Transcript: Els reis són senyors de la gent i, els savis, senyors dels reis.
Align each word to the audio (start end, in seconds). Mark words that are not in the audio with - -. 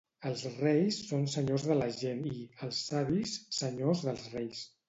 Els 0.27 0.45
reis 0.53 0.97
són 1.09 1.27
senyors 1.33 1.67
de 1.71 1.77
la 1.79 1.89
gent 1.99 2.25
i, 2.31 2.39
els 2.69 2.83
savis, 2.89 3.39
senyors 3.63 4.05
dels 4.09 4.27
reis. 4.39 4.69